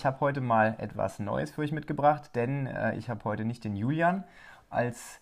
[0.00, 3.64] ich habe heute mal etwas Neues für euch mitgebracht, denn äh, ich habe heute nicht
[3.64, 4.24] den Julian
[4.70, 5.20] als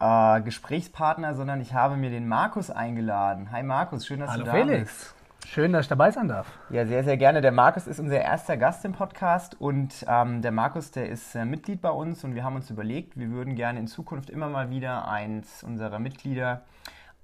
[0.00, 3.52] äh, Gesprächspartner, sondern ich habe mir den Markus eingeladen.
[3.52, 4.80] Hi Markus, schön, dass Hallo du da Felix.
[4.80, 5.14] bist.
[5.46, 6.50] Schön, dass ich dabei sein darf.
[6.70, 7.42] Ja, sehr, sehr gerne.
[7.42, 11.44] Der Markus ist unser erster Gast im Podcast und ähm, der Markus, der ist äh,
[11.44, 14.70] Mitglied bei uns und wir haben uns überlegt, wir würden gerne in Zukunft immer mal
[14.70, 16.62] wieder eins unserer Mitglieder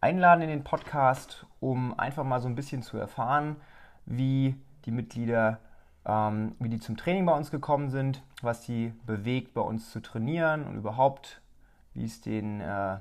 [0.03, 3.57] einladen in den Podcast, um einfach mal so ein bisschen zu erfahren,
[4.05, 4.55] wie
[4.85, 5.61] die Mitglieder,
[6.07, 10.01] ähm, wie die zum Training bei uns gekommen sind, was die bewegt, bei uns zu
[10.01, 11.41] trainieren und überhaupt,
[11.95, 12.99] wie es den äh,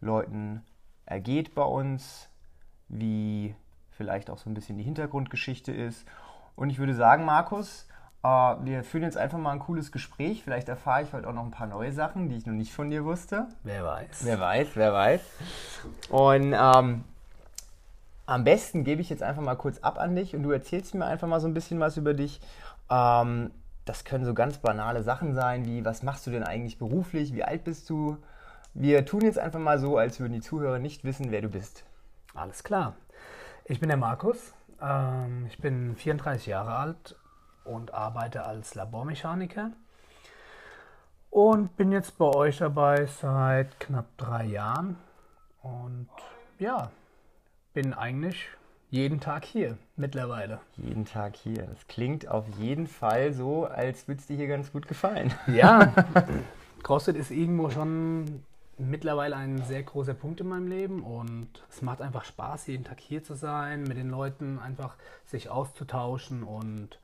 [0.00, 0.62] Leuten
[1.06, 2.28] ergeht bei uns,
[2.88, 3.54] wie
[3.90, 6.06] vielleicht auch so ein bisschen die Hintergrundgeschichte ist.
[6.54, 7.88] Und ich würde sagen, Markus,
[8.22, 10.42] äh, wir führen jetzt einfach mal ein cooles Gespräch.
[10.44, 12.90] Vielleicht erfahre ich heute auch noch ein paar neue Sachen, die ich noch nicht von
[12.90, 13.48] dir wusste.
[13.62, 14.24] Wer weiß.
[14.24, 15.20] Wer weiß, wer weiß.
[16.10, 17.04] Und ähm,
[18.26, 21.06] am besten gebe ich jetzt einfach mal kurz ab an dich und du erzählst mir
[21.06, 22.40] einfach mal so ein bisschen was über dich.
[22.90, 23.52] Ähm,
[23.84, 27.44] das können so ganz banale Sachen sein, wie was machst du denn eigentlich beruflich, wie
[27.44, 28.18] alt bist du?
[28.74, 31.84] Wir tun jetzt einfach mal so, als würden die Zuhörer nicht wissen, wer du bist.
[32.34, 32.94] Alles klar.
[33.64, 34.52] Ich bin der Markus.
[34.82, 37.16] Ähm, ich bin 34 Jahre alt
[37.64, 39.70] und arbeite als Labormechaniker.
[41.30, 44.96] Und bin jetzt bei euch dabei seit knapp drei Jahren.
[45.62, 46.08] Und
[46.58, 46.90] ja,
[47.76, 48.48] bin eigentlich
[48.88, 50.60] jeden Tag hier mittlerweile.
[50.78, 51.64] Jeden Tag hier.
[51.64, 55.34] Das klingt auf jeden Fall so, als würde es dir hier ganz gut gefallen.
[55.46, 55.92] Ja,
[56.82, 58.42] CrossFit ist irgendwo schon
[58.78, 62.98] mittlerweile ein sehr großer Punkt in meinem Leben und es macht einfach Spaß, jeden Tag
[62.98, 66.98] hier zu sein, mit den Leuten einfach sich auszutauschen und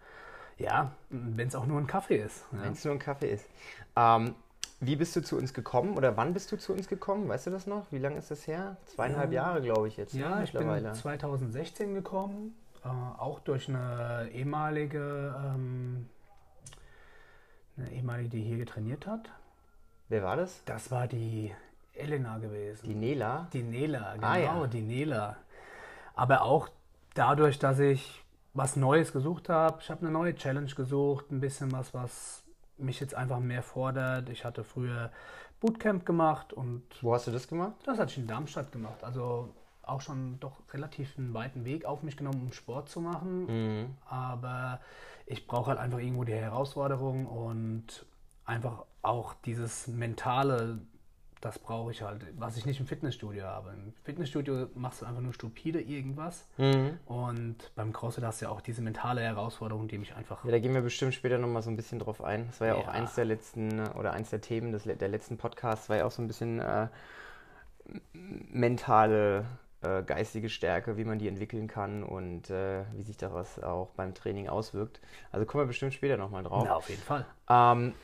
[0.57, 2.47] ja, wenn es auch nur ein Kaffee ist.
[2.51, 2.63] Ja.
[2.63, 3.45] Wenn es nur ein Kaffee ist.
[3.95, 4.35] Ähm,
[4.85, 7.29] wie bist du zu uns gekommen oder wann bist du zu uns gekommen?
[7.29, 7.87] Weißt du das noch?
[7.93, 8.77] Wie lange ist das her?
[8.87, 9.45] Zweieinhalb Ja.
[9.45, 10.13] Jahre, glaube ich jetzt.
[10.15, 16.09] ne, Ja, ich bin 2016 gekommen, äh, auch durch eine ehemalige, ähm,
[17.77, 19.31] eine ehemalige, die hier getrainiert hat.
[20.09, 20.63] Wer war das?
[20.65, 21.55] Das war die
[21.95, 22.85] Elena gewesen.
[22.85, 23.49] Die Nela.
[23.53, 24.67] Die Nela, genau, Ah, ja.
[24.67, 25.37] die Nela.
[26.15, 26.69] Aber auch
[27.15, 28.23] dadurch, dass ich
[28.55, 29.79] was Neues gesucht habe.
[29.81, 32.42] Ich habe eine neue Challenge gesucht, ein bisschen was, was
[32.79, 34.29] mich jetzt einfach mehr fordert.
[34.29, 35.11] Ich hatte früher
[35.61, 37.75] Bootcamp gemacht und Wo hast du das gemacht?
[37.85, 39.05] das hatte ich in Darmstadt gemacht.
[39.05, 39.51] Also
[39.83, 43.47] auch schon doch relativ einen weiten Weg auf mich genommen, um Sport zu machen.
[43.47, 43.97] Mhm.
[44.09, 44.81] Aber
[45.27, 48.07] ich brauche halt einfach irgendwo die Herausforderung und
[48.45, 50.79] einfach auch dieses mentale,
[51.43, 53.71] das brauche ich halt, was ich nicht im Fitnessstudio habe.
[53.75, 56.99] Im Fitnessstudio machst du einfach nur stupide irgendwas Mhm.
[57.05, 60.59] und beim CrossFit hast du ja auch diese mentale Herausforderung, die mich einfach Ja, da
[60.59, 62.47] gehen wir bestimmt später nochmal so ein bisschen drauf ein.
[62.47, 62.93] Das war ja, auch Ja.
[62.93, 66.23] eins der letzten oder eins der Themen des, der letzten Podcasts, war ja auch so
[66.23, 66.89] ein bisschen äh,
[68.13, 69.45] mentale,
[69.83, 74.15] äh, geistige Stärke, wie man die entwickeln kann und äh, wie sich daraus auch beim
[74.15, 75.01] Training auswirkt.
[75.31, 76.65] Also kommen wir bestimmt später nochmal drauf.
[76.67, 77.27] ja, auf jeden Fall.
[77.49, 77.95] Ähm,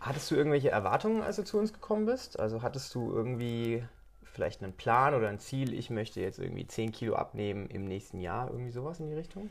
[0.00, 2.38] hattest du irgendwelche Erwartungen, als du zu uns gekommen bist?
[2.40, 3.84] Also hattest du irgendwie
[4.24, 8.20] vielleicht einen Plan oder ein Ziel, ich möchte jetzt irgendwie 10 Kilo abnehmen im nächsten
[8.20, 9.50] Jahr, irgendwie sowas in die Richtung?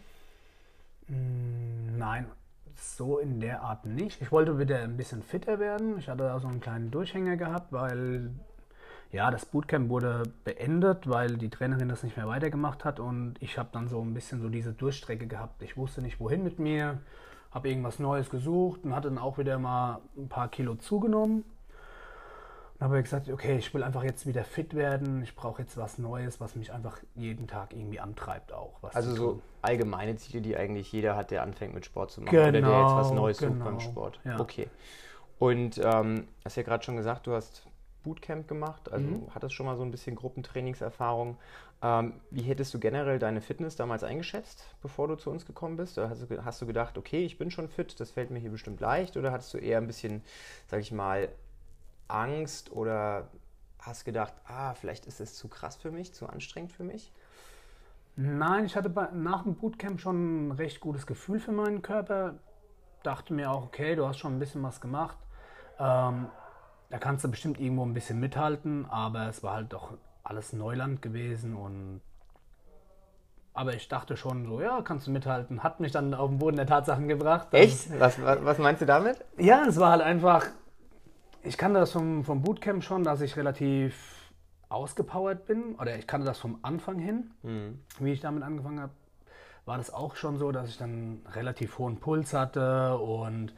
[1.07, 2.27] Mm, Nein,
[2.75, 4.21] so in der Art nicht.
[4.21, 5.97] Ich wollte wieder ein bisschen fitter werden.
[5.99, 8.31] Ich hatte da so einen kleinen Durchhänger gehabt, weil
[9.11, 13.57] ja, das Bootcamp wurde beendet, weil die Trainerin das nicht mehr weitergemacht hat und ich
[13.57, 15.63] habe dann so ein bisschen so diese Durchstrecke gehabt.
[15.63, 16.99] Ich wusste nicht, wohin mit mir,
[17.51, 21.43] habe irgendwas Neues gesucht und hatte dann auch wieder mal ein paar Kilo zugenommen.
[22.79, 25.21] Und habe gesagt, okay, ich will einfach jetzt wieder fit werden.
[25.23, 28.77] Ich brauche jetzt was Neues, was mich einfach jeden Tag irgendwie antreibt auch.
[28.81, 32.47] Was Also so allgemeine Ziele, die eigentlich jeder hat, der anfängt mit Sport zu machen
[32.47, 34.19] oder der jetzt was Genau, Neues sucht genau, beim Sport.
[34.23, 34.39] ja.
[34.39, 34.67] Okay.
[35.39, 37.67] Und ähm, hast ja gerade schon gesagt, du hast
[38.03, 39.33] Bootcamp gemacht, also Mhm.
[39.33, 41.37] hattest schon mal so ein bisschen Gruppentrainingserfahrung.
[41.81, 45.97] Ähm, wie hättest du generell deine Fitness damals eingeschätzt, bevor du zu uns gekommen bist?
[45.97, 48.51] Oder hast du, hast du gedacht, okay, ich bin schon fit, das fällt mir hier
[48.51, 49.15] bestimmt leicht?
[49.15, 50.21] Oder hattest du eher ein bisschen,
[50.67, 51.29] sag ich mal,
[52.09, 53.29] Angst oder
[53.79, 57.13] hast gedacht, ah, vielleicht ist es zu krass für mich, zu anstrengend für mich?
[58.17, 62.35] Nein, ich hatte bei, nach dem Bootcamp schon ein recht gutes Gefühl für meinen Körper.
[63.03, 65.17] Dachte mir auch, okay, du hast schon ein bisschen was gemacht.
[65.79, 66.27] Ähm,
[66.89, 69.93] da kannst du bestimmt irgendwo ein bisschen mithalten, aber es war halt doch
[70.23, 72.01] alles Neuland gewesen und
[73.53, 75.63] aber ich dachte schon so, ja, kannst du mithalten.
[75.63, 77.47] Hat mich dann auf den Boden der Tatsachen gebracht.
[77.51, 77.99] Echt?
[77.99, 79.17] Was, was, was meinst du damit?
[79.37, 80.45] Ja, es war halt einfach,
[81.43, 84.31] ich kannte das vom, vom Bootcamp schon, dass ich relativ
[84.69, 85.75] ausgepowert bin.
[85.75, 87.31] Oder ich kannte das vom Anfang hin,
[87.99, 88.93] wie ich damit angefangen habe.
[89.65, 93.53] War das auch schon so, dass ich dann relativ hohen Puls hatte und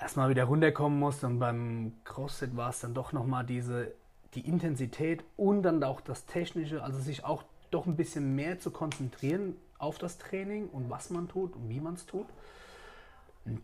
[0.00, 1.26] erstmal wieder runterkommen musste.
[1.26, 3.92] Und beim CrossFit war es dann doch nochmal diese,
[4.36, 8.70] die Intensität und dann auch das Technische, also sich auch doch ein bisschen mehr zu
[8.70, 12.26] konzentrieren auf das Training und was man tut und wie man es tut.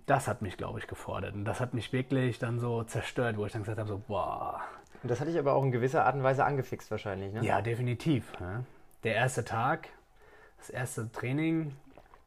[0.07, 1.35] Das hat mich, glaube ich, gefordert.
[1.35, 4.61] Und das hat mich wirklich dann so zerstört, wo ich dann gesagt habe, so, boah.
[5.03, 7.45] Und das hatte ich aber auch in gewisser Art und Weise angefixt wahrscheinlich, ne?
[7.45, 8.33] Ja, definitiv.
[9.03, 9.89] Der erste Tag,
[10.59, 11.73] das erste Training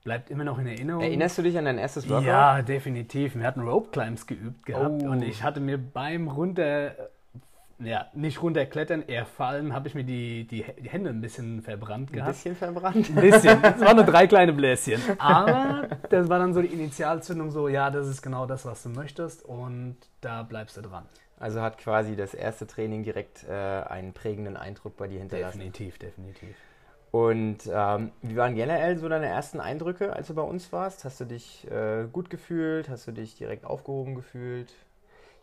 [0.03, 1.01] bleibt immer noch in Erinnerung.
[1.01, 2.25] Erinnerst du dich an dein erstes Workout?
[2.25, 3.35] Ja, definitiv.
[3.35, 5.09] Wir hatten Rope Climbs geübt gehabt Oh.
[5.11, 6.91] und ich hatte mir beim runter,
[7.79, 12.09] ja, nicht runterklettern, eher fallen, habe ich mir die, die, die Hände ein bisschen verbrannt
[12.09, 12.31] Ein gehabt.
[12.33, 13.09] bisschen verbrannt.
[13.09, 13.63] Ein bisschen.
[13.63, 15.01] Es waren nur drei kleine Bläschen.
[15.19, 18.89] Aber das war dann so die Initialzündung, so, ja, das ist genau das, was du
[18.89, 21.05] möchtest und da bleibst du dran.
[21.37, 25.57] Also hat quasi das erste Training direkt äh, einen prägenden Eindruck bei dir hinterlassen.
[25.59, 26.55] Definitiv, definitiv.
[27.11, 31.03] Und ähm, wie waren generell so deine ersten Eindrücke, als du bei uns warst?
[31.05, 32.89] Hast du dich äh, gut gefühlt?
[32.89, 34.73] Hast du dich direkt aufgehoben gefühlt?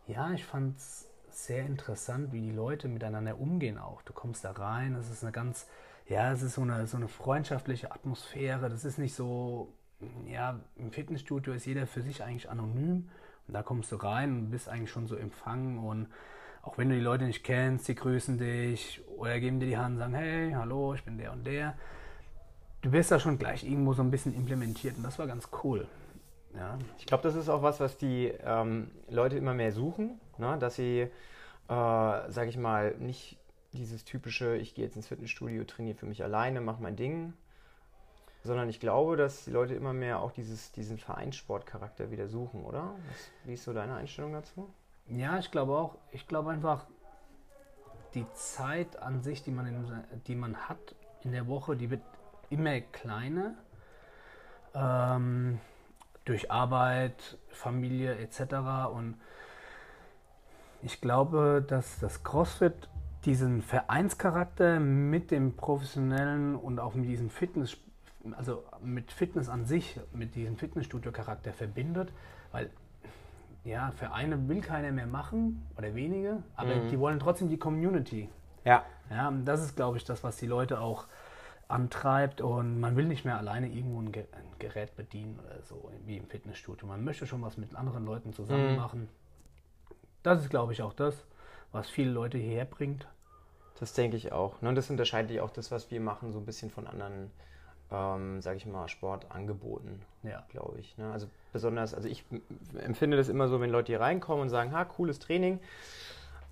[0.07, 4.01] Ja, ich fand es sehr interessant, wie die Leute miteinander umgehen auch.
[4.03, 5.67] Du kommst da rein, es ist eine ganz,
[6.07, 8.69] ja, es ist so eine, so eine freundschaftliche Atmosphäre.
[8.69, 9.73] Das ist nicht so,
[10.27, 13.09] ja, im Fitnessstudio ist jeder für sich eigentlich anonym.
[13.47, 16.07] Und da kommst du rein und bist eigentlich schon so empfangen und
[16.63, 19.95] auch wenn du die Leute nicht kennst, die grüßen dich oder geben dir die Hand
[19.95, 21.75] und sagen, hey, hallo, ich bin der und der.
[22.81, 25.87] Du wirst da schon gleich irgendwo so ein bisschen implementiert und das war ganz cool.
[26.55, 30.57] Ja, Ich glaube, das ist auch was, was die ähm, Leute immer mehr suchen, ne?
[30.59, 31.09] dass sie, äh,
[31.67, 33.39] sage ich mal, nicht
[33.73, 37.33] dieses typische, ich gehe jetzt ins Fitnessstudio, trainiere für mich alleine, mache mein Ding,
[38.43, 42.93] sondern ich glaube, dass die Leute immer mehr auch dieses, diesen Vereinssportcharakter wieder suchen, oder?
[43.07, 44.69] Was, wie ist so deine Einstellung dazu?
[45.07, 45.97] Ja, ich glaube auch.
[46.11, 46.85] Ich glaube einfach,
[48.13, 52.01] die Zeit an sich, die man, in, die man hat in der Woche, die wird
[52.49, 53.55] immer kleiner.
[54.75, 55.59] Ähm,
[56.25, 58.55] durch Arbeit, Familie etc.
[58.93, 59.15] Und
[60.81, 62.89] ich glaube, dass das CrossFit
[63.25, 67.77] diesen Vereinscharakter mit dem professionellen und auch mit diesem Fitness,
[68.37, 72.11] also mit Fitness an sich, mit diesem Fitnessstudio-Charakter verbindet,
[72.51, 72.69] weil
[73.63, 76.89] ja, Vereine will keiner mehr machen oder wenige, aber Mhm.
[76.89, 78.29] die wollen trotzdem die Community.
[78.65, 81.05] Ja, Ja, und das ist, glaube ich, das, was die Leute auch
[81.73, 85.91] antreibt und man will nicht mehr alleine irgendwo ein, Ge ein Gerät bedienen oder so,
[86.05, 86.87] wie im Fitnessstudio.
[86.87, 88.75] Man möchte schon was mit anderen Leuten zusammen Mhm.
[88.75, 89.09] machen.
[90.21, 91.25] Das ist, glaube ich, auch das,
[91.71, 93.07] was viele Leute hierher bringt.
[93.79, 94.61] das denke ich auch.
[94.61, 94.69] Ne?
[94.69, 97.31] Und das unterscheidet ja auch das, was wir machen, so ein bisschen von anderen,
[97.91, 100.01] ähm, sage ich mal, Sportangeboten.
[100.21, 100.45] Ja.
[100.49, 100.97] glaube ich.
[100.97, 101.11] Ne?
[101.11, 102.23] Also besonders, also ich
[102.79, 105.59] empfinde das immer so, wenn Leute hier reinkommen und sagen, ha, cooles Training.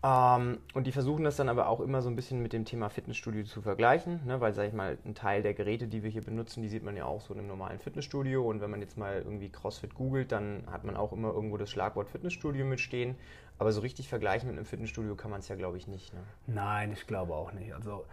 [0.03, 2.89] Ähm, und die versuchen das dann aber auch immer so ein bisschen mit dem Thema
[2.89, 4.41] Fitnessstudio zu vergleichen, ne?
[4.41, 6.97] weil, sag ich mal, ein Teil der Geräte, die wir hier benutzen, die sieht man
[6.97, 8.43] ja auch so in einem normalen Fitnessstudio.
[8.49, 11.69] Und wenn man jetzt mal irgendwie CrossFit googelt, dann hat man auch immer irgendwo das
[11.69, 13.15] Schlagwort Fitnessstudio mitstehen.
[13.59, 16.13] Aber so richtig vergleichen mit einem Fitnessstudio kann man es ja, glaube ich, nicht.
[16.15, 16.21] Ne?
[16.47, 17.75] Nein, ich glaube auch nicht.
[17.75, 18.05] Also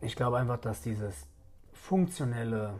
[0.00, 1.28] ich glaube einfach, dass dieses
[1.72, 2.74] funktionelle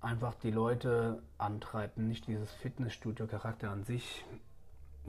[0.00, 4.24] einfach die Leute antreibt, nicht dieses Fitnessstudio-Charakter an sich.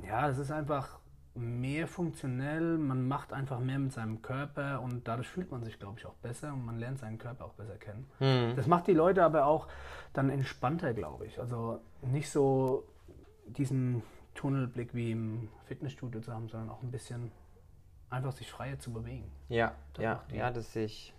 [0.08, 1.00] Ja, es ist einfach
[1.36, 5.98] mehr funktionell, man macht einfach mehr mit seinem Körper und dadurch fühlt man sich, glaube
[5.98, 8.08] ich, auch besser und man lernt seinen Körper auch besser kennen.
[8.56, 9.68] Das macht die Leute aber auch
[10.14, 11.40] dann entspannter, glaube ich.
[11.40, 12.84] Also nicht so
[13.48, 14.04] diesen
[14.36, 17.32] Tunnelblick wie im Fitnessstudio zu haben, sondern auch ein bisschen
[18.10, 19.32] einfach sich freier zu bewegen.
[19.50, 21.14] Ja, Das ja, ja, das sehe ich,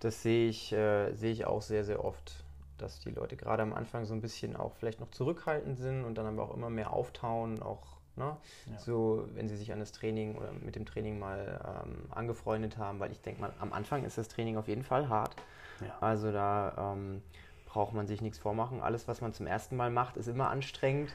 [0.00, 2.44] das sehe ich, äh, sehe ich auch sehr, sehr oft,
[2.78, 6.16] dass die Leute gerade am Anfang so ein bisschen auch vielleicht noch zurückhaltend sind und
[6.16, 8.36] dann aber auch immer mehr auftauen, auch ne,
[8.70, 8.78] Ja.
[8.78, 13.00] so, wenn sie sich an das Training oder mit dem Training mal ähm, angefreundet haben,
[13.00, 15.34] weil ich denke mal, am Anfang ist das Training auf jeden Fall hart.
[15.80, 15.96] Ja.
[16.00, 17.22] Also da ähm,
[17.66, 18.80] braucht man sich nichts vormachen.
[18.80, 21.14] Alles, was man zum ersten Mal macht, ist immer anstrengend.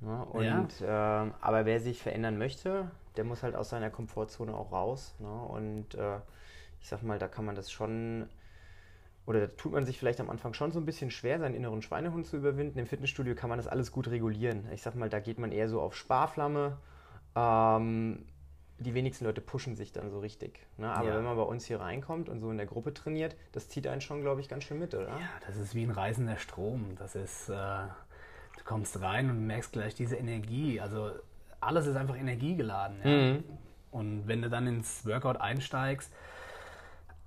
[0.00, 0.24] Ne?
[0.26, 5.14] Und, ähm, aber wer sich verändern möchte, der muss halt aus seiner Komfortzone auch raus.
[5.18, 5.28] Ne?
[5.28, 6.16] Und äh,
[6.80, 8.28] ich sag mal, da kann man das schon,
[9.28, 12.26] oder tut man sich vielleicht am Anfang schon so ein bisschen schwer, seinen inneren Schweinehund
[12.26, 12.78] zu überwinden.
[12.78, 14.66] Im Fitnessstudio kann man das alles gut regulieren.
[14.72, 16.78] Ich sag mal, da geht man eher so auf Sparflamme.
[17.36, 18.24] Ähm,
[18.78, 20.66] die wenigsten Leute pushen sich dann so richtig.
[20.78, 20.88] Ne?
[20.90, 21.16] Aber Ja.
[21.16, 24.00] wenn man bei uns hier reinkommt und so in der Gruppe trainiert, das zieht einen
[24.00, 25.08] schon, glaube ich, ganz schön mit, oder?
[25.08, 26.96] Ja, das ist wie ein reißender Strom.
[26.98, 30.80] Das ist, äh, du kommst rein und merkst gleich diese Energie.
[30.80, 31.10] Also
[31.60, 32.96] alles ist einfach energiegeladen.
[33.04, 33.10] Ja?
[33.10, 33.44] Mhm.
[33.90, 36.10] Und wenn du dann ins Workout einsteigst,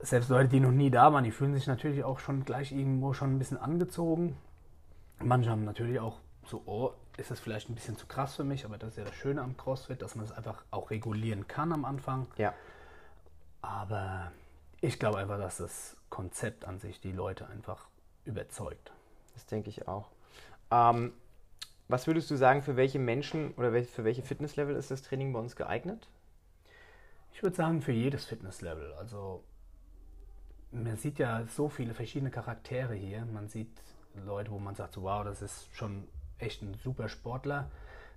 [0.02, 3.14] selbst Leute, die noch nie da waren, die fühlen sich natürlich auch schon gleich irgendwo
[3.14, 4.38] schon ein bisschen angezogen.
[5.20, 8.66] Manche haben natürlich auch so, oh, ist das vielleicht ein bisschen zu krass für mich,
[8.66, 11.72] aber das ist ja das Schöne am CrossFit, dass man es einfach auch regulieren kann
[11.72, 12.28] am Anfang.
[12.38, 12.54] Ja.
[13.62, 14.32] Aber
[14.82, 17.88] ich glaube einfach, dass das Konzept an sich die Leute einfach
[18.26, 18.92] überzeugt.
[19.34, 20.10] Das denke ich auch.
[20.72, 21.14] Ähm,
[21.88, 25.40] was würdest du sagen, für welche Menschen oder für welche Fitnesslevel ist das Training bei
[25.40, 26.08] uns geeignet?
[27.34, 28.94] Ich würde sagen, für jedes Fitnesslevel.
[28.94, 29.44] Also
[30.72, 33.26] man sieht ja so viele verschiedene Charaktere hier.
[33.26, 33.72] Man sieht
[34.26, 37.70] Leute, wo man sagt, so, wow, das ist schon echt ein super Sportler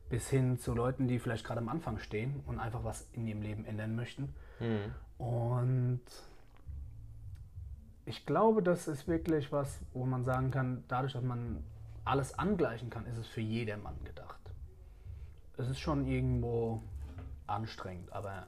[0.09, 3.43] bis hin zu Leuten, die vielleicht gerade am Anfang stehen und einfach was in ihrem
[3.43, 4.35] Leben ändern möchten.
[4.61, 4.95] Mhm.
[5.25, 6.01] Und
[8.07, 11.65] ich glaube, das ist wirklich was, wo man sagen kann, dadurch, dass man
[12.05, 14.41] alles angleichen kann, ist es für jedermann gedacht.
[15.57, 16.83] Es ist schon irgendwo
[17.47, 18.47] anstrengend, aber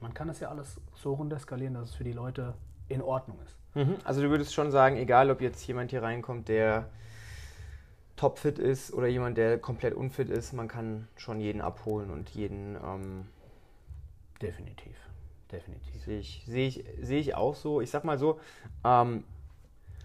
[0.00, 2.54] man kann es ja alles so runterskalieren, dass es für die Leute
[2.88, 3.56] in Ordnung ist.
[3.74, 3.96] Mhm.
[4.04, 6.88] Also du würdest schon sagen, egal ob jetzt jemand hier reinkommt, der
[8.16, 12.76] topfit ist oder jemand, der komplett unfit ist, man kann schon jeden abholen und jeden...
[12.76, 13.26] Ähm,
[14.40, 14.96] definitiv,
[15.52, 16.02] definitiv.
[16.02, 17.80] Sehe ich, sehe ich, sehe ich auch so.
[17.80, 18.40] Ich sag mal so,
[18.84, 19.24] ähm,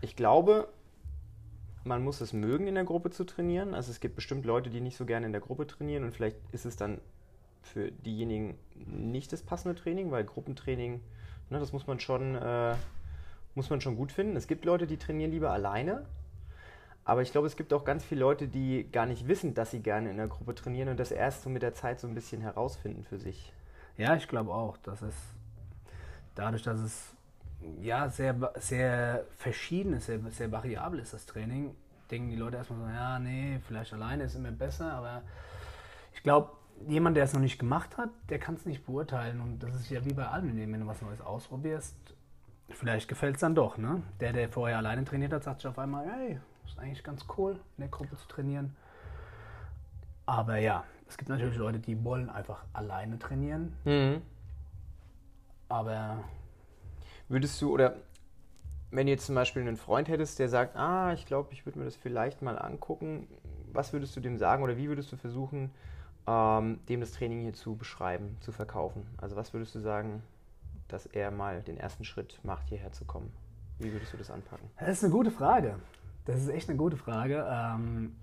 [0.01, 0.67] ich glaube,
[1.83, 3.73] man muss es mögen, in der Gruppe zu trainieren.
[3.73, 6.37] Also es gibt bestimmt Leute, die nicht so gerne in der Gruppe trainieren und vielleicht
[6.51, 6.99] ist es dann
[7.61, 11.01] für diejenigen nicht das passende Training, weil Gruppentraining,
[11.51, 12.75] ne, das muss man schon, äh,
[13.53, 14.35] muss man schon gut finden.
[14.35, 16.05] Es gibt Leute, die trainieren lieber alleine,
[17.03, 19.81] aber ich glaube, es gibt auch ganz viele Leute, die gar nicht wissen, dass sie
[19.81, 22.41] gerne in der Gruppe trainieren und das erst so mit der Zeit so ein bisschen
[22.41, 23.53] herausfinden für sich.
[23.97, 25.15] Ja, ich glaube auch, dass es
[26.35, 27.13] dadurch, dass es
[27.81, 31.75] ja sehr, sehr verschieden ist, sehr, sehr variabel ist, das Training,
[32.09, 35.21] denken die Leute erstmal so, ja, nee, vielleicht alleine ist immer besser, aber
[36.13, 36.51] ich glaube,
[36.87, 39.41] jemand, der es noch nicht gemacht hat, der kann es nicht beurteilen.
[39.41, 41.95] Und das ist ja wie bei allem, wenn du was Neues ausprobierst,
[42.69, 43.77] vielleicht gefällt es dann doch.
[43.77, 44.01] Ne?
[44.19, 47.53] Der, der vorher alleine trainiert hat, sagt sich auf einmal, hey, ist eigentlich ganz cool,
[47.77, 48.75] in der Gruppe zu trainieren.
[50.25, 53.73] Aber ja, es gibt natürlich Leute, die wollen einfach alleine trainieren.
[53.83, 54.21] Mhm.
[55.67, 56.23] Aber
[57.31, 57.95] Würdest du, oder
[58.91, 61.79] wenn du jetzt zum Beispiel einen Freund hättest, der sagt, ah, ich glaube, ich würde
[61.79, 63.29] mir das vielleicht mal angucken,
[63.71, 65.71] was würdest du dem sagen oder wie würdest du versuchen,
[66.27, 69.05] ähm, dem das Training hier zu beschreiben, zu verkaufen?
[69.17, 70.23] Also was würdest du sagen,
[70.87, 73.31] dass er mal den ersten Schritt macht, hierher zu kommen?
[73.79, 74.69] Wie würdest du das anpacken?
[74.79, 75.77] Das ist eine gute Frage.
[76.25, 77.47] Das ist echt eine gute Frage.
[77.49, 78.15] Ähm,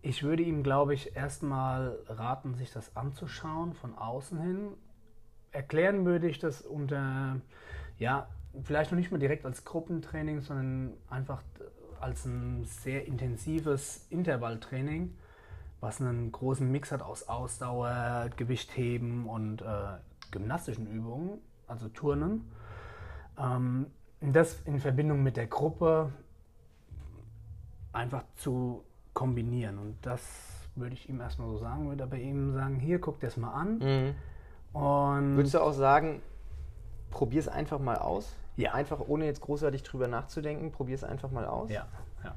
[0.00, 4.68] ich würde ihm, glaube ich, erstmal raten, sich das anzuschauen von außen hin.
[5.50, 7.40] Erklären würde ich das unter,
[7.98, 8.28] ja,
[8.62, 11.42] vielleicht noch nicht mal direkt als Gruppentraining, sondern einfach
[12.00, 15.14] als ein sehr intensives Intervalltraining
[15.80, 19.98] was einen großen Mix hat aus Ausdauer, Gewichtheben und äh,
[20.30, 22.50] gymnastischen Übungen, also Turnen.
[23.38, 23.86] Ähm,
[24.20, 26.12] das in Verbindung mit der Gruppe
[27.92, 29.78] einfach zu kombinieren.
[29.78, 30.22] Und das
[30.74, 33.52] würde ich ihm erstmal so sagen, würde aber ihm sagen, hier, guck dir das mal
[33.52, 33.78] an.
[33.78, 34.14] Mhm.
[34.78, 36.22] Und Würdest du auch sagen,
[37.10, 38.34] probier es einfach mal aus?
[38.56, 38.74] Ja.
[38.74, 41.70] Einfach ohne jetzt großartig drüber nachzudenken, probier es einfach mal aus?
[41.70, 41.86] ja,
[42.24, 42.34] ja.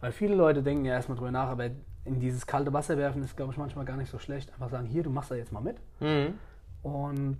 [0.00, 1.70] Weil viele Leute denken ja erstmal drüber nach, aber
[2.06, 4.52] in dieses kalte Wasser werfen ist, glaube ich, manchmal gar nicht so schlecht.
[4.52, 5.76] Einfach sagen, hier, du machst da jetzt mal mit.
[6.00, 6.38] Mhm.
[6.82, 7.38] Und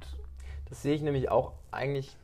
[0.69, 2.17] Das sehe ich nämlich auch eigentlich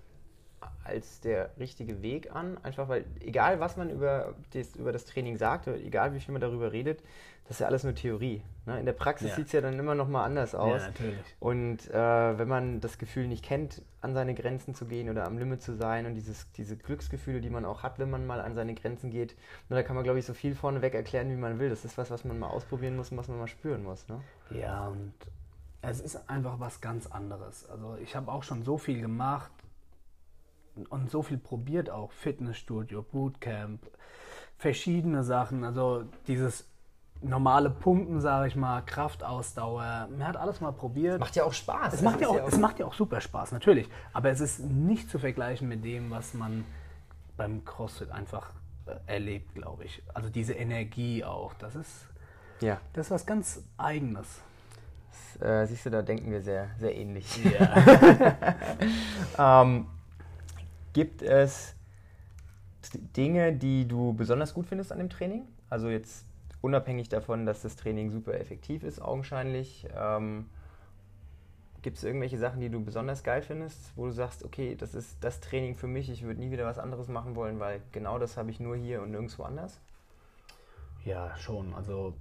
[0.84, 2.58] als der richtige Weg an.
[2.62, 6.32] Einfach weil, egal was man über das, über das Training sagt, oder egal wie viel
[6.32, 7.00] man darüber redet,
[7.44, 8.40] das ist ja alles nur Theorie.
[8.66, 8.78] Ne?
[8.78, 9.36] In der Praxis Ja.
[9.36, 10.80] sieht es ja dann immer noch mal anders aus.
[10.80, 11.18] ja, natürlich.
[11.40, 15.38] Und äh, wenn man das Gefühl nicht kennt, an seine Grenzen zu gehen oder am
[15.38, 18.54] Limit zu sein und dieses, diese Glücksgefühle, die man auch hat, wenn man mal an
[18.54, 19.36] seine Grenzen geht,
[19.68, 21.68] na, da kann man, glaube ich, so viel vorneweg erklären, wie man will.
[21.68, 24.06] Das ist was, was man mal ausprobieren muss und was man mal spüren muss.
[24.08, 24.20] Ne?
[24.50, 25.12] Ja, und
[25.82, 27.68] es ist einfach was ganz anderes.
[27.68, 29.50] Also ich habe auch schon so viel gemacht
[30.88, 32.12] und so viel probiert auch.
[32.12, 33.80] Fitnessstudio, Bootcamp,
[34.58, 35.64] verschiedene Sachen.
[35.64, 36.66] Also dieses
[37.22, 40.08] normale Pumpen, sage ich mal, Kraftausdauer.
[40.10, 41.20] Man hat alles mal probiert.
[41.20, 41.94] Macht ja auch Spaß.
[41.94, 43.88] Es macht, ja ist auch, es macht ja auch super Spaß, natürlich.
[44.12, 46.64] Aber es ist nicht zu vergleichen mit dem, was man
[47.36, 48.50] beim CrossFit einfach
[48.86, 50.02] äh, erlebt, glaube ich.
[50.14, 51.54] Also diese Energie auch.
[51.54, 52.06] Das ist,
[52.60, 52.78] ja.
[52.92, 54.40] das ist was ganz Eigenes.
[55.38, 57.44] Das, äh, siehst du, da denken wir sehr, sehr ähnlich.
[57.44, 58.54] Ja.
[59.62, 59.86] Ähm,
[60.92, 61.74] gibt es
[63.16, 65.46] Dinge, die du besonders gut findest an dem Training?
[65.70, 66.26] Also jetzt
[66.60, 69.86] unabhängig davon, dass das Training super effektiv ist, augenscheinlich.
[69.96, 70.46] Ähm,
[71.82, 75.16] gibt es irgendwelche Sachen, die du besonders geil findest, wo du sagst, okay, das ist
[75.20, 78.36] das Training für mich, ich würde nie wieder was anderes machen wollen, weil genau das
[78.36, 79.80] habe ich nur hier und nirgendwo anders?
[81.04, 81.74] Ja, schon.
[81.74, 82.14] Also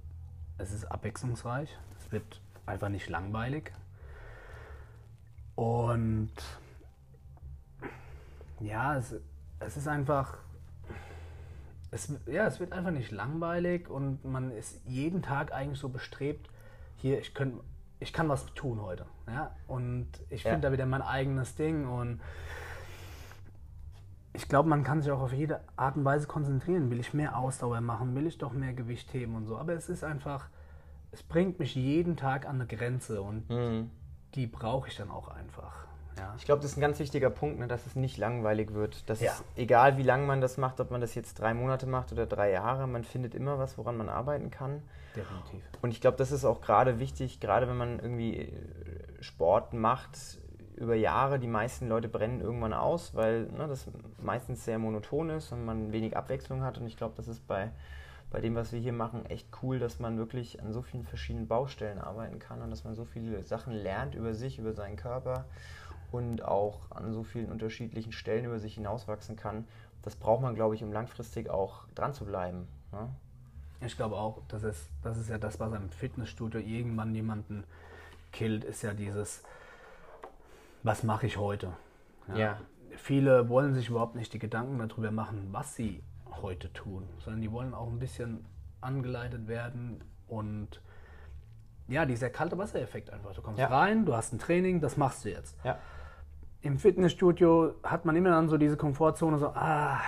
[0.58, 1.70] es ist abwechslungsreich.
[1.98, 3.72] Es wird einfach nicht langweilig.
[5.54, 6.32] Und
[8.62, 9.14] ja, es,
[9.60, 10.38] es ist einfach.
[11.90, 16.48] Es, ja, es wird einfach nicht langweilig und man ist jeden Tag eigentlich so bestrebt,
[16.96, 17.60] hier, ich, könnt,
[18.00, 19.04] ich kann was tun heute.
[19.26, 19.54] Ja?
[19.66, 20.52] Und ich Ja.
[20.52, 22.20] finde da wieder mein eigenes Ding und
[24.32, 26.90] ich glaube, man kann sich auch auf jede Art und Weise konzentrieren.
[26.90, 28.14] Will ich mehr Ausdauer machen?
[28.14, 29.58] Will ich doch mehr Gewicht heben und so?
[29.58, 30.48] Aber es ist einfach,
[31.10, 33.44] es bringt mich jeden Tag an eine Grenze und
[34.34, 35.86] die brauche ich dann auch einfach.
[36.18, 36.34] Ja.
[36.38, 39.08] Ich glaube, das ist ein ganz wichtiger Punkt, ne, dass es nicht langweilig wird.
[39.08, 39.32] Dass ja.
[39.32, 42.26] es, egal wie lange man das macht, ob man das jetzt drei Monate macht oder
[42.26, 44.82] drei Jahre, man findet immer was, woran man arbeiten kann.
[45.16, 45.62] Definitiv.
[45.80, 48.52] Und ich glaube, das ist auch gerade wichtig, gerade wenn man irgendwie äh,
[49.20, 50.18] Sport macht
[50.76, 51.38] über Jahre.
[51.38, 53.86] Die meisten Leute brennen irgendwann aus, weil ne, das
[54.20, 56.78] meistens sehr monoton ist und man wenig Abwechslung hat.
[56.78, 57.70] Und ich glaube, das ist bei
[58.32, 61.46] bei dem, was wir hier machen, echt cool, dass man wirklich an so vielen verschiedenen
[61.46, 65.44] Baustellen arbeiten kann und dass man so viele Sachen lernt über sich, über seinen Körper
[66.12, 69.66] und auch an so vielen unterschiedlichen Stellen über sich hinauswachsen kann.
[70.02, 72.68] Das braucht man, glaube ich, um langfristig auch dran zu bleiben.
[72.92, 73.08] Ne?
[73.84, 77.64] Ich glaube auch, das ist, das ist ja das, was einem Fitnessstudio irgendwann jemanden
[78.30, 79.42] killt, ist ja dieses,
[80.82, 81.72] was mache ich heute?
[82.28, 82.36] Ja.
[82.36, 82.60] ja.
[82.96, 86.02] Viele wollen sich überhaupt nicht die Gedanken darüber machen, was sie
[86.42, 88.44] heute tun, sondern die wollen auch ein bisschen
[88.80, 90.80] angeleitet werden und
[91.88, 93.34] ja, dieser kalte Wassereffekt einfach.
[93.34, 93.66] Du kommst ja.
[93.66, 95.56] rein, du hast ein Training, das machst du jetzt.
[95.64, 95.78] Ja.
[96.62, 100.00] Im Fitnessstudio hat man immer dann so diese Komfortzone, so, ah,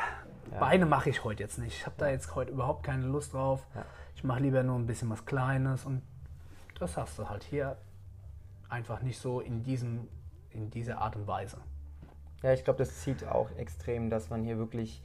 [0.53, 0.59] ja.
[0.61, 1.79] Beine mache ich heute jetzt nicht.
[1.79, 3.67] Ich habe da jetzt heute überhaupt keine Lust drauf.
[4.15, 6.03] Ich mache lieber nur ein bisschen was Kleines und
[6.79, 7.77] das hast du halt hier
[8.69, 10.07] einfach nicht so in, diesem,
[10.51, 11.59] in dieser Art und Weise.
[12.43, 15.03] Ja, ich glaube, das zieht auch extrem, dass man hier wirklich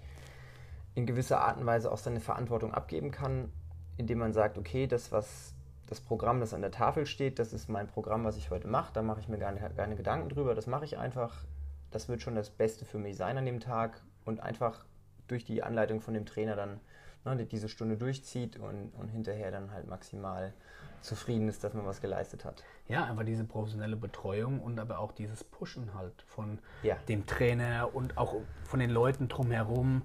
[0.93, 3.51] in gewisser Art und Weise auch seine Verantwortung abgeben kann,
[3.97, 5.55] indem man sagt, okay, das, was
[5.89, 8.93] das Programm, das an der Tafel steht, das ist mein Programm, was ich heute mache,
[8.93, 11.43] da mache ich mir keine, keine Gedanken drüber, das mache ich einfach,
[11.89, 14.85] das wird schon das Beste für mich sein an dem Tag und einfach
[15.27, 16.79] durch die Anleitung von dem Trainer dann
[17.25, 20.53] ne, diese Stunde durchzieht und, und hinterher dann halt maximal
[21.01, 22.63] zufrieden ist, dass man was geleistet hat.
[22.87, 26.97] Ja, einfach diese professionelle Betreuung und aber auch dieses Pushen halt von ja.
[27.07, 30.03] dem Trainer und auch von den Leuten drumherum.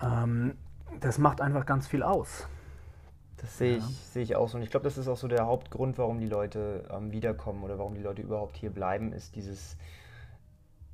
[0.00, 0.56] Ähm,
[1.00, 2.46] das macht einfach ganz viel aus.
[3.44, 4.56] Das sehe ich, sehe ich auch so.
[4.56, 7.78] Und ich glaube, das ist auch so der Hauptgrund, warum die Leute ähm, wiederkommen oder
[7.78, 9.76] warum die Leute überhaupt hier bleiben, ist dieses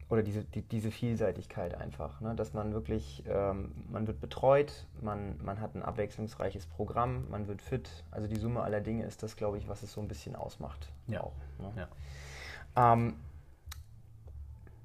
[0.09, 2.35] oder diese, die, diese Vielseitigkeit einfach, ne?
[2.35, 7.63] dass man wirklich, ähm, man wird betreut, man, man hat ein abwechslungsreiches Programm, man wird
[7.63, 7.89] fit.
[8.11, 10.91] Also die Summe aller Dinge ist das, glaube ich, was es so ein bisschen ausmacht.
[11.07, 11.21] Ja.
[11.21, 11.73] Auch, ne?
[11.77, 12.93] ja.
[12.93, 13.15] Ähm,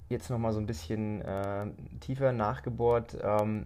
[0.09, 3.17] jetzt nochmal so ein bisschen äh, tiefer nachgebohrt.
[3.23, 3.65] Ähm,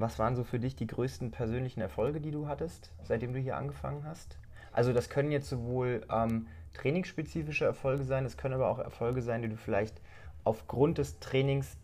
[0.00, 3.56] was waren so für dich die größten persönlichen Erfolge, die du hattest, seitdem du hier
[3.56, 4.38] angefangen hast?
[4.72, 9.42] Also das können jetzt sowohl ähm, trainingsspezifische Erfolge sein, es können aber auch Erfolge sein,
[9.42, 10.00] die du vielleicht
[10.44, 11.76] aufgrund des Trainings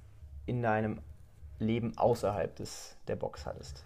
[0.47, 1.01] in deinem
[1.59, 3.86] Leben außerhalb des, der Box hattest.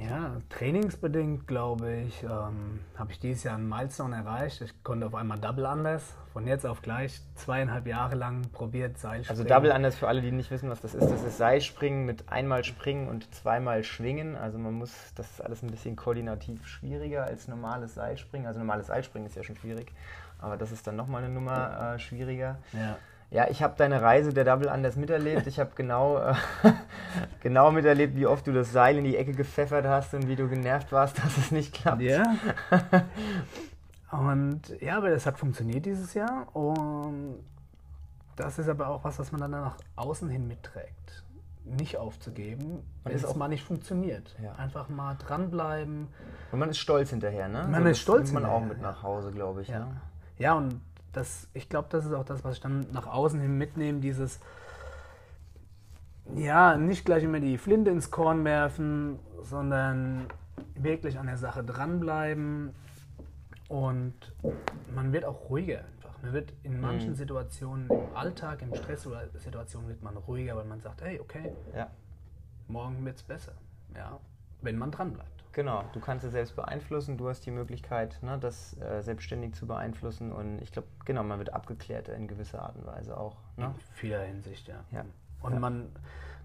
[0.00, 4.60] Ja, trainingsbedingt, glaube ich, ähm, habe ich dieses Jahr einen Milestone erreicht.
[4.60, 6.16] Ich konnte auf einmal Double Anders.
[6.32, 9.28] Von jetzt auf gleich zweieinhalb Jahre lang probiert Seilspringen.
[9.28, 11.08] Also Double Anders für alle, die nicht wissen, was das ist.
[11.08, 14.36] Das ist Seilspringen mit einmal Springen und zweimal Schwingen.
[14.36, 18.46] Also man muss, das ist alles ein bisschen koordinativ schwieriger als normales Seilspringen.
[18.46, 19.92] Also normales Seilspringen ist ja schon schwierig,
[20.38, 22.58] aber das ist dann nochmal eine Nummer äh, schwieriger.
[22.72, 22.96] Ja.
[23.30, 25.46] Ja, ich habe deine Reise der Double Anders miterlebt.
[25.46, 26.34] Ich habe genau, äh,
[27.40, 30.48] genau miterlebt, wie oft du das Seil in die Ecke gepfeffert hast und wie du
[30.48, 32.02] genervt warst, dass es nicht klappt.
[32.02, 32.22] Ja.
[34.12, 36.46] und ja, aber das hat funktioniert dieses Jahr.
[36.54, 37.44] Und
[38.36, 41.24] das ist aber auch was, was man dann nach außen hin mitträgt.
[41.64, 44.36] Nicht aufzugeben, wenn es mal nicht funktioniert.
[44.42, 44.52] Ja.
[44.56, 46.08] Einfach mal dranbleiben.
[46.52, 47.66] Und man ist stolz hinterher, ne?
[47.70, 49.68] Man so, ist stolz nimmt man auch mit nach Hause, glaube ich.
[49.68, 49.96] Ja, ne?
[50.36, 50.80] ja und
[51.16, 54.40] das, ich glaube, das ist auch das, was ich dann nach außen hin mitnehme, dieses,
[56.34, 60.26] ja, nicht gleich immer die Flinte ins Korn werfen, sondern
[60.74, 62.74] wirklich an der Sache dranbleiben
[63.68, 64.14] und
[64.94, 66.22] man wird auch ruhiger einfach.
[66.22, 67.16] Man wird in manchen mhm.
[67.16, 71.90] Situationen im Alltag, im Stresssituationen wird man ruhiger, weil man sagt, hey, okay, ja.
[72.68, 73.52] morgen wird es besser.
[73.94, 74.18] Ja,
[74.62, 75.33] wenn man dranbleibt.
[75.54, 79.66] Genau, du kannst es selbst beeinflussen, du hast die Möglichkeit, ne, das äh, selbstständig zu
[79.66, 83.36] beeinflussen und ich glaube, genau, man wird abgeklärt in gewisser Art und Weise auch.
[83.56, 83.66] Ne?
[83.66, 84.84] In vieler Hinsicht, ja.
[84.90, 85.04] ja.
[85.42, 85.60] Und ja.
[85.60, 85.92] Man,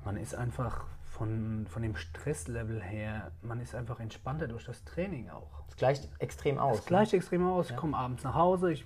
[0.06, 5.30] man ist einfach von, von dem Stresslevel her, man ist einfach entspannter durch das Training
[5.32, 5.64] auch.
[5.70, 6.80] Es gleicht extrem aus.
[6.80, 7.18] Es gleicht ne?
[7.18, 7.72] extrem aus.
[7.72, 8.86] Ich komme abends nach Hause, ich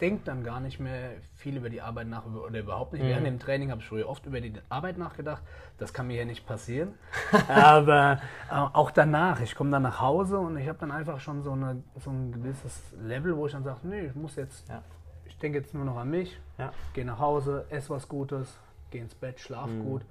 [0.00, 3.02] denke dann gar nicht mehr viel über die Arbeit nach oder überhaupt nicht.
[3.02, 3.08] Mhm.
[3.08, 5.42] Während dem Training habe ich früher oft über die Arbeit nachgedacht.
[5.78, 6.94] Das kann mir ja nicht passieren.
[7.48, 11.42] Aber äh, auch danach, ich komme dann nach Hause und ich habe dann einfach schon
[11.42, 14.82] so, eine, so ein gewisses Level, wo ich dann sage, nee, ich muss jetzt, ja.
[15.24, 16.72] ich denke jetzt nur noch an mich, ja.
[16.94, 18.58] gehe nach Hause, esse was Gutes,
[18.90, 19.84] gehe ins Bett, schlaf mhm.
[19.84, 20.02] gut.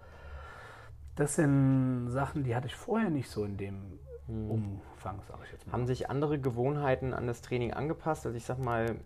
[1.15, 4.51] Das sind Sachen, die hatte ich vorher nicht so in dem mhm.
[4.51, 5.73] Umfang, sage ich jetzt mal.
[5.73, 8.25] Haben sich andere Gewohnheiten an das Training angepasst?
[8.25, 8.97] Also ich sag mal,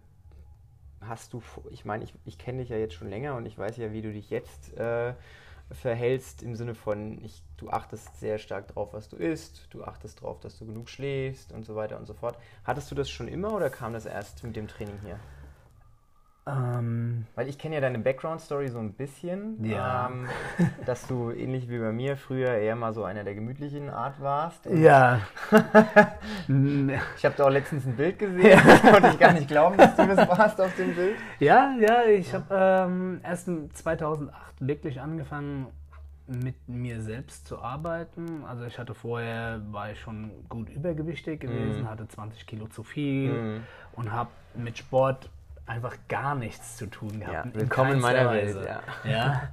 [1.02, 3.78] hast du, ich meine, ich, ich kenne dich ja jetzt schon länger und ich weiß
[3.78, 5.14] ja, wie du dich jetzt äh,
[5.72, 10.22] verhältst im Sinne von, ich, du achtest sehr stark darauf, was du isst, du achtest
[10.22, 12.38] darauf, dass du genug schläfst und so weiter und so fort.
[12.64, 15.20] Hattest du das schon immer oder kam das erst mit dem Training hier?
[16.48, 19.64] Ähm, Weil ich kenne ja deine Background-Story so ein bisschen.
[19.64, 20.10] Ja.
[20.10, 20.28] Ähm,
[20.86, 24.66] dass du ähnlich wie bei mir früher eher mal so einer der gemütlichen Art warst.
[24.66, 25.22] Ja.
[26.48, 28.60] ich habe da auch letztens ein Bild gesehen.
[28.66, 31.16] Das konnte ich gar nicht glauben, dass du das warst auf dem Bild.
[31.40, 35.68] Ja, ja, ich habe ähm, erst 2008 wirklich angefangen,
[36.28, 38.44] mit mir selbst zu arbeiten.
[38.46, 41.90] Also ich hatte vorher, war ich schon gut übergewichtig gewesen, mm.
[41.90, 43.64] hatte 20 Kilo zu viel mm.
[43.94, 45.30] und habe mit Sport
[45.72, 47.56] einfach gar nichts zu tun gehabt.
[47.56, 48.58] Ja, willkommen in, in meiner Welt.
[49.06, 49.10] Ja.
[49.10, 49.50] ja.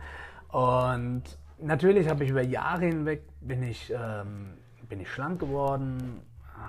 [0.48, 1.22] Und
[1.59, 4.54] natürlich habe ich über Jahre hinweg bin ich, ähm,
[4.88, 6.20] bin ich schlank geworden,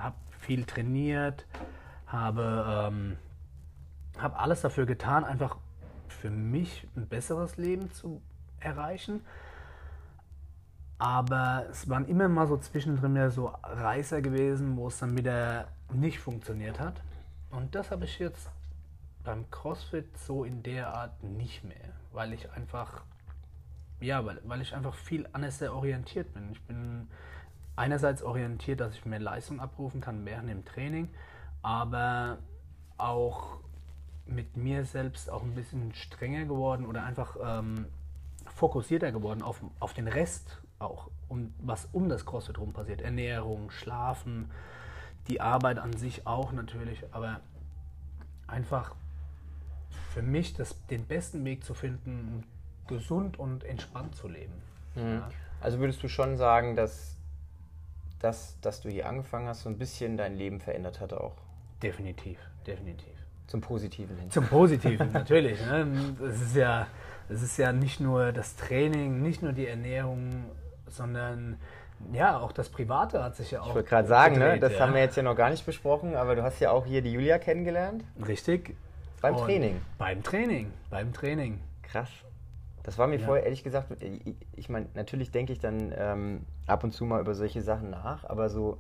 [0.02, 1.48] habe viel trainiert,
[2.06, 3.18] habe, ähm,
[4.20, 5.58] habe alles dafür getan, einfach
[6.08, 8.22] für mich ein besseres Leben zu
[8.60, 9.26] erreichen.
[11.00, 15.70] Aber es waren immer mal so zwischendrin mehr so Reißer gewesen, wo es dann wieder
[15.92, 17.02] nicht funktioniert hat.
[17.50, 18.48] Und das habe ich jetzt
[19.30, 23.04] beim CrossFit so in der Art nicht mehr, weil ich einfach,
[24.00, 26.52] ja, weil, weil ich einfach viel anders sehr orientiert bin.
[26.52, 27.08] Ich bin
[27.76, 31.10] einerseits orientiert, dass ich mehr Leistung abrufen kann während dem Training,
[31.62, 32.40] aber
[32.98, 33.60] auch
[34.26, 37.86] mit mir selbst auch ein bisschen strenger geworden oder einfach ähm,
[38.48, 43.02] fokussierter geworden auf, auf den Rest auch, um, was um das CrossFit rum passiert.
[43.02, 44.50] Ernährung, Schlafen,
[45.28, 47.42] die Arbeit an sich auch natürlich, aber
[48.48, 48.96] einfach
[50.10, 52.44] für mich das, den besten Weg zu finden,
[52.88, 54.54] gesund und entspannt zu leben.
[54.96, 55.14] Mhm.
[55.14, 55.30] Ja.
[55.62, 57.16] Also würdest du schon sagen, dass
[58.20, 61.36] das, dass du hier angefangen hast, so ein bisschen dein Leben verändert hat auch?
[61.82, 63.14] Definitiv, definitiv.
[63.48, 64.30] Zum Positiven hin.
[64.30, 65.60] Zum Positiven, natürlich.
[65.66, 66.16] Ne?
[66.24, 66.88] Es ist ja,
[67.30, 70.46] es ist ja nicht nur das Training, nicht nur die Ernährung,
[70.88, 71.58] sondern
[72.14, 73.70] ja, auch das Private hat sich ja auch.
[73.70, 74.86] Ich wollte gerade sagen, ne, gedreht, ne, das ja.
[74.86, 77.12] haben wir jetzt ja noch gar nicht besprochen, aber du hast ja auch hier die
[77.12, 78.04] Julia kennengelernt.
[78.26, 78.76] Richtig.
[79.22, 79.82] Beim Und Training.
[79.98, 81.60] Beim Training, beim Training.
[81.84, 82.10] Krass.
[82.84, 83.26] Das war mir ja.
[83.26, 87.22] vorher ehrlich gesagt, ich, ich meine, natürlich denke ich dann ähm, ab und zu mal
[87.22, 88.78] über solche Sachen nach, aber so,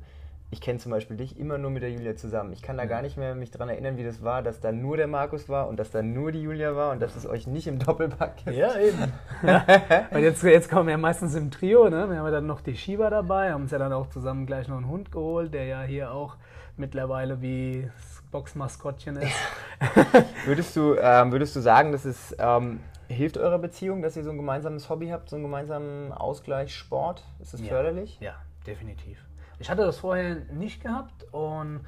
[0.51, 2.53] ich kenne zum Beispiel dich immer nur mit der Julia zusammen.
[2.53, 4.97] Ich kann da gar nicht mehr mich daran erinnern, wie das war, dass da nur
[4.97, 7.67] der Markus war und dass da nur die Julia war und dass es euch nicht
[7.67, 8.57] im Doppelpack gibt.
[8.57, 9.13] Ja, eben.
[9.43, 9.63] ja.
[10.11, 12.09] Und jetzt, jetzt kommen wir ja meistens im Trio, ne?
[12.09, 14.67] Wir haben ja dann noch die Shiba dabei, haben uns ja dann auch zusammen gleich
[14.67, 16.35] noch einen Hund geholt, der ja hier auch
[16.79, 17.89] mittlerweile wie
[18.31, 19.35] Boxmaskottchen ist.
[20.45, 24.29] würdest, du, ähm, würdest du sagen, dass es ähm, hilft eurer Beziehung, dass ihr so
[24.29, 27.23] ein gemeinsames Hobby habt, so einen gemeinsamen Ausgleichssport?
[27.39, 27.67] Ist das ja.
[27.67, 28.17] förderlich?
[28.19, 29.23] Ja, definitiv.
[29.59, 31.81] Ich hatte das vorher nicht gehabt und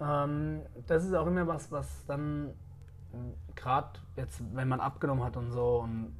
[0.00, 2.54] ähm, das ist auch immer was, was dann
[3.54, 6.14] gerade jetzt, wenn man abgenommen hat und so und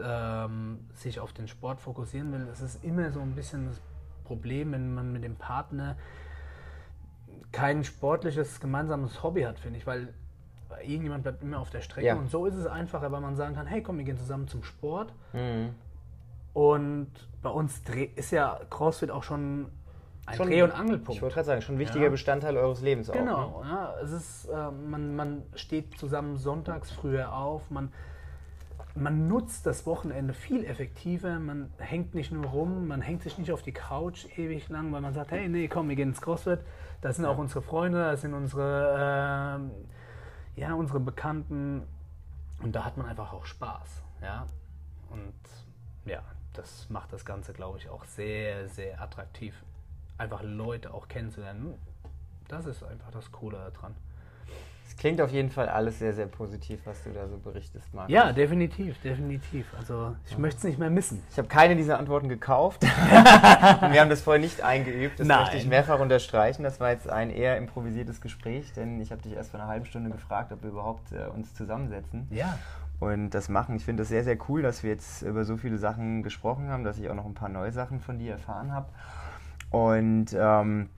[0.00, 3.80] ähm, sich auf den Sport fokussieren will, ist es immer so ein bisschen das
[4.24, 5.96] Problem, wenn man mit dem Partner
[7.52, 10.14] kein sportliches gemeinsames Hobby hat, finde ich, weil
[10.82, 12.14] irgendjemand bleibt immer auf der Strecke ja.
[12.14, 14.62] und so ist es einfacher, weil man sagen kann, hey komm, wir gehen zusammen zum
[14.62, 15.74] Sport mhm.
[16.52, 17.10] und
[17.42, 17.82] bei uns
[18.16, 19.66] ist ja CrossFit auch schon
[20.26, 21.16] ein schon, Dreh- und Angelpunkt.
[21.16, 22.10] Ich wollte gerade sagen, schon ein wichtiger ja.
[22.10, 23.62] Bestandteil eures Lebens genau, auch.
[23.62, 23.70] Genau, ne?
[23.70, 27.92] ja, es ist, äh, man, man steht zusammen sonntags früher auf, man,
[28.94, 33.52] man nutzt das Wochenende viel effektiver, man hängt nicht nur rum, man hängt sich nicht
[33.52, 36.60] auf die Couch ewig lang, weil man sagt, hey, nee, komm, wir gehen ins CrossFit,
[37.00, 39.60] das sind auch unsere Freunde, das sind unsere,
[40.56, 41.86] äh, ja, unsere Bekannten
[42.62, 44.46] und da hat man einfach auch Spaß, ja,
[45.10, 45.34] und
[46.04, 49.54] ja, das macht das Ganze, glaube ich, auch sehr, sehr attraktiv,
[50.18, 51.74] einfach Leute auch kennenzulernen.
[52.48, 53.94] Das ist einfach das Coole daran.
[54.90, 58.10] Es klingt auf jeden Fall alles sehr, sehr positiv, was du da so berichtest, Marc.
[58.10, 59.72] Ja, definitiv, definitiv.
[59.78, 60.38] Also ich ja.
[60.38, 61.22] möchte es nicht mehr missen.
[61.30, 62.82] Ich habe keine dieser Antworten gekauft.
[62.82, 62.90] Und
[63.92, 65.20] wir haben das vorher nicht eingeübt.
[65.20, 65.42] Das Nein.
[65.42, 66.64] möchte ich mehrfach unterstreichen.
[66.64, 69.86] Das war jetzt ein eher improvisiertes Gespräch, denn ich habe dich erst vor einer halben
[69.86, 72.26] Stunde gefragt, ob wir überhaupt äh, uns zusammensetzen.
[72.30, 72.58] Ja.
[72.98, 73.76] Und das machen.
[73.76, 76.82] Ich finde das sehr, sehr cool, dass wir jetzt über so viele Sachen gesprochen haben,
[76.82, 78.88] dass ich auch noch ein paar neue Sachen von dir erfahren habe.
[79.70, 80.88] Und ähm,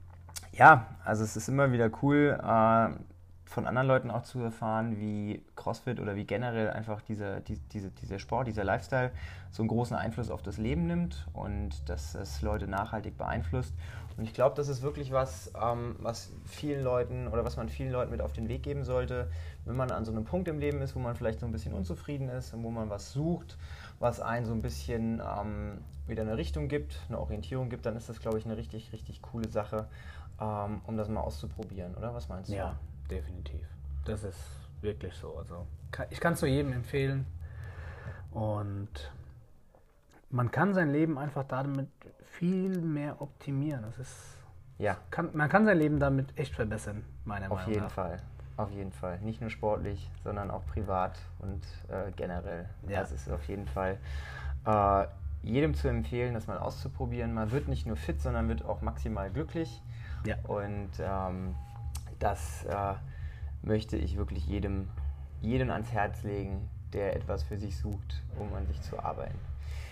[0.51, 3.12] ja, also es ist immer wieder cool, äh,
[3.53, 7.91] von anderen Leuten auch zu erfahren, wie CrossFit oder wie generell einfach dieser, die, diese,
[7.91, 9.11] dieser Sport, dieser Lifestyle
[9.51, 13.75] so einen großen Einfluss auf das Leben nimmt und dass es Leute nachhaltig beeinflusst.
[14.17, 17.91] Und ich glaube, das ist wirklich was, ähm, was vielen Leuten oder was man vielen
[17.91, 19.29] Leuten mit auf den Weg geben sollte,
[19.65, 21.73] wenn man an so einem Punkt im Leben ist, wo man vielleicht so ein bisschen
[21.73, 23.57] unzufrieden ist und wo man was sucht,
[23.99, 28.09] was einen so ein bisschen ähm, wieder eine Richtung gibt, eine Orientierung gibt, dann ist
[28.09, 29.87] das, glaube ich, eine richtig, richtig coole Sache,
[30.41, 32.15] ähm, um das mal auszuprobieren, oder?
[32.15, 32.55] Was meinst du?
[32.55, 32.75] Ja,
[33.13, 33.61] definitiv.
[34.05, 34.39] Das ist
[34.81, 35.37] wirklich so.
[35.37, 35.65] Also
[36.09, 37.25] ich kann es nur jedem empfehlen.
[38.31, 39.11] Und
[40.29, 41.89] man kann sein Leben einfach damit
[42.25, 43.83] viel mehr optimieren.
[43.83, 44.37] Das ist,
[44.79, 44.97] ja.
[45.11, 47.67] Kann, man kann sein Leben damit echt verbessern, meiner Auf Meinung nach.
[47.67, 48.17] Auf jeden Fall.
[48.57, 49.19] Auf jeden Fall.
[49.19, 52.69] Nicht nur sportlich, sondern auch privat und äh, generell.
[52.87, 53.01] Ja.
[53.01, 53.97] Das ist auf jeden Fall
[54.65, 55.05] äh,
[55.43, 57.33] jedem zu empfehlen, das mal auszuprobieren.
[57.33, 59.81] Man wird nicht nur fit, sondern wird auch maximal glücklich.
[60.25, 60.35] Ja.
[60.47, 61.55] Und ähm,
[62.23, 62.93] das äh,
[63.61, 64.87] möchte ich wirklich jedem,
[65.41, 69.37] jedem ans Herz legen, der etwas für sich sucht, um an sich zu arbeiten.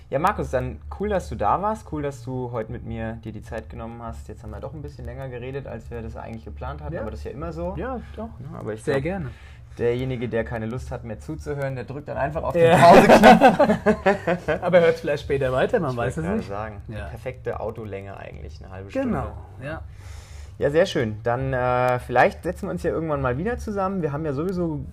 [0.09, 1.91] Ja, Markus, dann cool, dass du da warst.
[1.91, 4.27] Cool, dass du heute mit mir dir die Zeit genommen hast.
[4.27, 7.01] Jetzt haben wir doch ein bisschen länger geredet, als wir das eigentlich geplant hatten, ja.
[7.01, 7.75] aber das ist ja immer so.
[7.77, 8.29] Ja, doch.
[8.39, 9.29] Ja, aber ich Sehr glaub, gerne.
[9.77, 14.47] Derjenige, der keine Lust hat mehr zuzuhören, der drückt dann einfach auf den Pause-Knopf.
[14.61, 16.47] aber hört vielleicht später weiter, man ich weiß es nicht.
[16.49, 16.81] sagen.
[16.89, 17.05] Ja.
[17.05, 19.07] perfekte Autolänge eigentlich, eine halbe Stunde.
[19.07, 19.31] Genau,
[19.63, 19.81] ja.
[20.61, 21.17] Ja, sehr schön.
[21.23, 24.03] Dann äh, vielleicht setzen wir uns ja irgendwann mal wieder zusammen.
[24.03, 24.85] Wir haben ja sowieso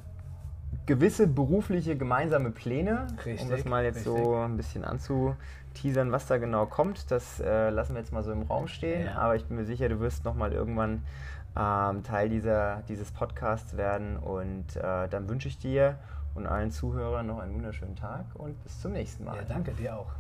[0.87, 4.25] gewisse berufliche gemeinsame Pläne, richtig, um das mal jetzt richtig.
[4.25, 7.11] so ein bisschen anzuteasern, was da genau kommt.
[7.11, 9.05] Das äh, lassen wir jetzt mal so im Raum stehen.
[9.05, 9.17] Ja.
[9.17, 11.03] Aber ich bin mir sicher, du wirst noch mal irgendwann
[11.55, 14.17] ähm, Teil dieser, dieses Podcasts werden.
[14.17, 15.99] Und äh, dann wünsche ich dir
[16.35, 19.37] und allen Zuhörern noch einen wunderschönen Tag und bis zum nächsten Mal.
[19.37, 20.13] Ja, danke dir auch.